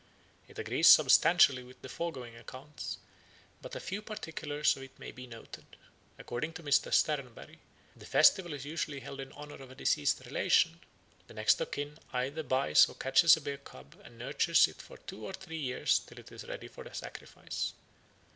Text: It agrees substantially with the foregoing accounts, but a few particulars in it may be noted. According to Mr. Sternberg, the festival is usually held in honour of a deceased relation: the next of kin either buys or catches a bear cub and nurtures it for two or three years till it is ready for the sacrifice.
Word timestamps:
It 0.47 0.57
agrees 0.57 0.87
substantially 0.87 1.61
with 1.61 1.79
the 1.83 1.87
foregoing 1.87 2.35
accounts, 2.35 2.97
but 3.61 3.75
a 3.75 3.79
few 3.79 4.01
particulars 4.01 4.75
in 4.75 4.81
it 4.81 4.97
may 4.97 5.11
be 5.11 5.27
noted. 5.27 5.75
According 6.17 6.53
to 6.53 6.63
Mr. 6.63 6.91
Sternberg, 6.91 7.59
the 7.95 8.07
festival 8.07 8.51
is 8.53 8.65
usually 8.65 9.01
held 9.01 9.19
in 9.19 9.31
honour 9.33 9.61
of 9.61 9.69
a 9.69 9.75
deceased 9.75 10.23
relation: 10.25 10.79
the 11.27 11.35
next 11.35 11.61
of 11.61 11.69
kin 11.69 11.99
either 12.13 12.41
buys 12.41 12.89
or 12.89 12.95
catches 12.95 13.37
a 13.37 13.41
bear 13.41 13.57
cub 13.57 13.95
and 14.03 14.17
nurtures 14.17 14.67
it 14.67 14.81
for 14.81 14.97
two 14.97 15.23
or 15.23 15.33
three 15.33 15.59
years 15.59 15.99
till 15.99 16.17
it 16.17 16.31
is 16.31 16.45
ready 16.47 16.67
for 16.67 16.83
the 16.83 16.95
sacrifice. 16.95 17.75